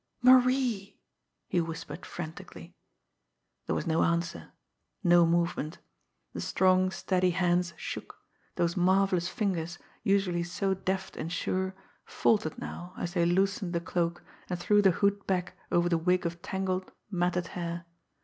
[0.23, 0.99] Marie!"
[1.47, 2.73] he whispered frantically.
[3.67, 4.51] There was no answer
[5.03, 5.77] no movement.
[6.33, 8.17] The strong, steady hands shook,
[8.55, 14.23] those marvellous fingers, usually so deft and sure, faltered now as they loosened the cloak
[14.49, 17.85] and threw the hood back over the wig of tangled, matted hair.